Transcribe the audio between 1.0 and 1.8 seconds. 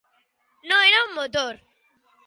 un motor.